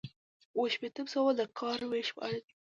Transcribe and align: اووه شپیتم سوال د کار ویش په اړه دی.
اووه 0.55 0.71
شپیتم 0.73 1.05
سوال 1.13 1.35
د 1.37 1.43
کار 1.59 1.79
ویش 1.91 2.09
په 2.15 2.21
اړه 2.27 2.39
دی. 2.45 2.51